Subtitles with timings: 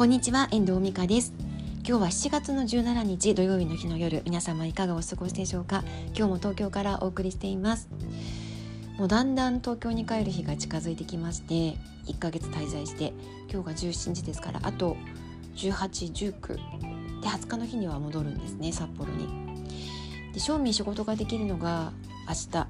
[0.00, 1.34] こんにちは遠藤美香です。
[1.86, 5.84] 今日は7月の17日土曜日の日の夜皆様いかがお過ごしでしょうか？
[6.16, 7.86] 今日も東京からお送りしています。
[8.96, 11.76] もうだんだん東京に帰る日が近づいてきまして
[12.06, 13.12] 1ヶ月滞在して
[13.52, 14.96] 今日が17日ですからあと
[15.56, 16.54] 1819
[17.20, 19.28] で20日の日には戻るんですね札幌に。
[20.32, 21.92] で正味仕事ができるのが
[22.26, 22.66] 明日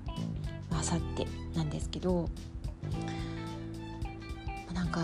[0.72, 2.28] 明後日なんですけど
[4.74, 5.00] なんか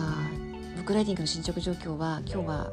[0.77, 2.73] ブックライディングの進捗状況は今日は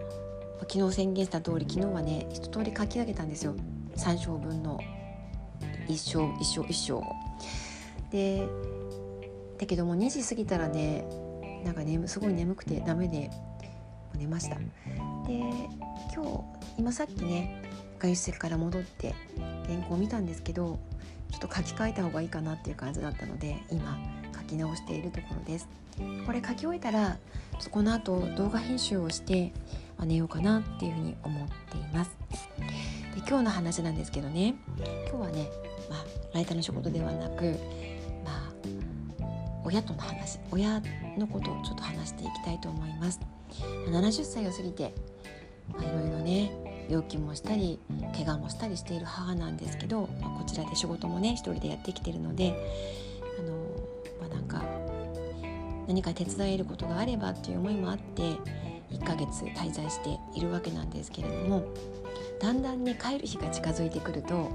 [0.70, 3.56] 昨日宣言した通り昨日はね一通り書き上げたんですよ。
[3.96, 4.78] 3章分の。
[5.88, 7.02] 一章一章一章。
[8.12, 8.46] で
[9.58, 11.06] だけども2時過ぎたらね
[11.64, 13.32] なんか眠すごい眠くてダメで
[14.16, 14.58] 寝ました。
[14.58, 14.64] で
[16.14, 16.44] 今日
[16.78, 17.64] 今さっきね
[18.00, 19.16] 外出席から戻って
[19.66, 20.78] 原稿を見たんですけど
[21.32, 23.98] ちょっと書き換えた方がいいかなっていう感じだったので今
[24.54, 25.68] き直しているところです。
[26.26, 27.18] これ書き終えたら
[27.72, 29.52] この後動画編集をして
[30.00, 32.12] 寝ようかなっていうふうに思っています。
[33.16, 34.56] で今日の話なんですけどね。
[35.10, 35.50] 今日はね、
[35.90, 37.56] まあ、ライターの仕事ではなく、
[38.24, 39.24] まあ、
[39.64, 40.82] 親との話親
[41.18, 43.20] のことをちょっと話していきたいと思います。
[43.88, 44.94] 70歳を過ぎて、
[45.72, 46.52] まあ、いろいろね
[46.90, 47.80] 病気もしたり
[48.14, 52.56] 怪我もしたりしている母なんですけど、まあ、こちらで仕事もね一人でやってきてるので、
[54.24, 54.64] まあ、なんか
[55.88, 58.22] 何か手伝えることがあればっていう思いもあって
[58.92, 61.66] 1ヶ月滞在しているわけなんですけれども
[62.40, 64.50] だんだんね帰る日が近づいてくると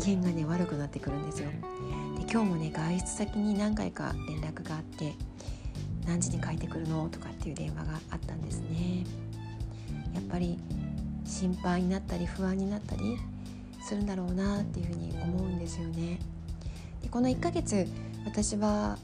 [0.00, 1.50] 機嫌がね悪くなってくるんですよ。
[1.50, 5.14] で今日もね外出先に何回か連絡があって
[6.06, 9.04] 「何時に帰ってくるの?」とかっていう電話があったんですね。
[10.14, 10.58] やっぱり
[11.24, 13.18] 心配になったり不安になったり
[13.82, 16.18] するんだろうなっていうふうに思うんですよね。
[17.02, 17.88] でこの1ヶ月
[18.24, 18.98] 私は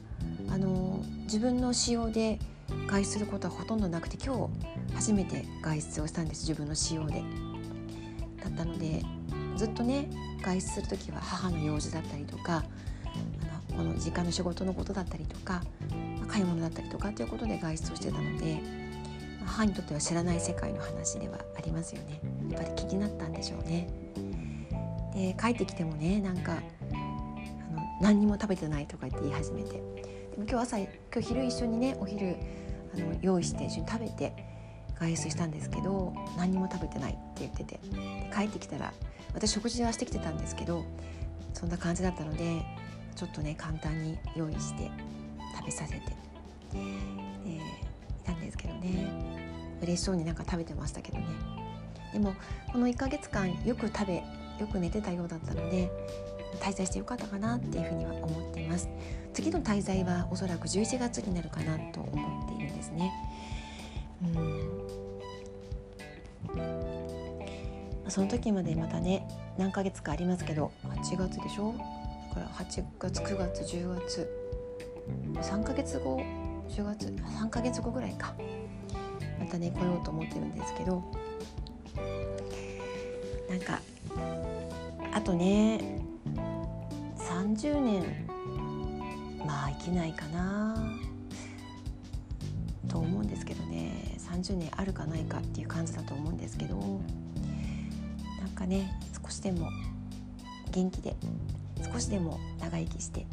[0.49, 2.39] あの自分の使用で
[2.87, 4.49] 外出することはほとんどなくて今
[4.89, 7.23] 日初めて外出をしたんです自分の使用で。
[8.43, 9.03] だったので
[9.55, 10.09] ずっとね
[10.41, 12.63] 外出する時は母の用事だったりとか
[13.71, 15.61] あのこの時間の仕事のことだったりとか
[16.27, 18.61] 買い物だったりとかということで外出をしてたので
[19.45, 23.89] 母にとっては知らない世界の話ではありますよねやっぱり気になったんでしょうね
[25.13, 26.57] で帰ってきてもねなんか
[28.01, 29.71] 何にも食べてないとか言って言い始めて。
[29.71, 29.79] で
[30.37, 32.35] も今日朝今日昼一緒にねお昼
[32.95, 34.33] あの用意して一緒に食べて
[34.99, 37.79] 外出したんですけど何にも食べてないって言ってて。
[38.33, 38.93] 帰ってきたら
[39.33, 40.85] 私食事はしてきてたんですけど
[41.53, 42.61] そんな感じだったので
[43.15, 44.89] ちょっとね簡単に用意して
[45.55, 45.99] 食べさせて。
[46.71, 47.59] でい
[48.23, 49.07] たんですけどね。
[49.81, 51.25] 嬉しそうになんか食べてましたけどね。
[52.13, 52.33] でも
[52.71, 54.23] この1ヶ月間よく食べ
[54.59, 55.89] よく寝てたようだったので
[56.59, 58.89] 滞在してよかったかなっていうふうには思っています。
[59.33, 63.13] 次の滞在はおそらく11月になるかなと思っているんですね。
[64.23, 64.69] うん。
[68.09, 69.27] その時までまたね
[69.57, 71.75] 何ヶ月かありますけど8月でしょ？
[72.29, 74.29] だから8月9月10月。
[75.35, 76.19] 3ヶ月後
[76.69, 78.33] ？10月？3ヶ月後ぐらいか。
[79.39, 81.03] またね来ようと思ってるんですけど。
[83.49, 83.79] なんか
[85.13, 86.01] あとね
[87.55, 88.03] 30年。
[89.43, 90.93] まあ生きないかな。
[92.87, 94.15] と思うんですけどね。
[94.19, 96.77] 30年あるかないかっていう感じだと思うんですけど。
[98.39, 98.91] なんかね
[99.23, 99.69] 少しでも
[100.71, 101.15] 元気で
[101.91, 103.25] 少しでも長生きして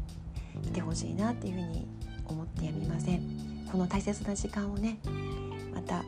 [0.62, 1.86] いてほしいなっていうふうに
[2.26, 3.20] 思ってやみません。
[3.70, 4.96] この大切な時間をね
[5.74, 6.02] また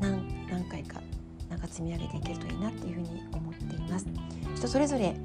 [0.00, 1.00] 何何回か
[1.50, 4.06] なんか積み上げていけるといいなっていうふうに思っています。
[4.54, 5.16] 人それぞれ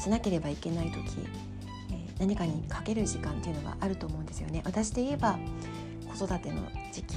[0.00, 0.98] しなければいけない時、
[1.92, 4.62] え、何かにかける時間っていうのがあると思うんですよね。
[4.64, 5.38] 私で言えば
[6.08, 6.62] 子育ての
[6.92, 7.16] 時期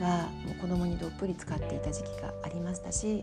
[0.00, 3.22] はもう子供にどっぷり使っていた時期がありましたし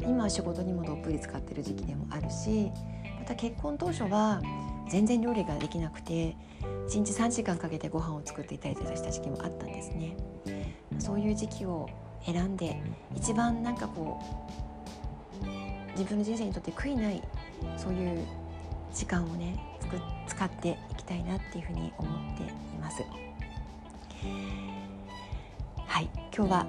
[0.00, 2.70] 今は仕事にもどっぷり使ってる時期でもあるし
[3.18, 4.40] また結婚当初は
[4.88, 6.36] 全然料理ができなくて
[6.88, 10.16] 1日3時間かけてご飯を作っていたりとかした時期もあったんですね。
[10.98, 11.88] そういう時期を
[12.26, 12.80] 選んで
[13.16, 14.20] 一番なんかこ
[15.42, 17.22] う自分の人生にとって悔いない
[17.76, 18.26] そういう
[18.92, 19.58] 時間をね
[20.26, 22.46] 使っていきたいなっていうふうに思ってい
[22.80, 23.02] ます。
[25.86, 26.66] はい、今日は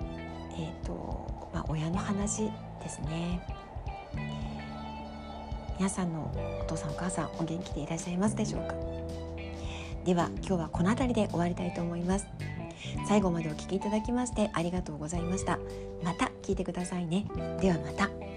[0.58, 2.50] えっ、ー、とまあ親の話
[2.82, 3.42] ですね。
[5.78, 8.76] 皆さんのお父さんお母さんお元気でいらっしゃいますでしょうか？
[10.06, 12.28] では今日はこの辺りで終わりたいと思います。
[13.08, 15.60] 最後までお聞きいただきましてありがとうございました。
[16.04, 17.26] また聞いてくださいね。
[17.60, 18.31] ではまた。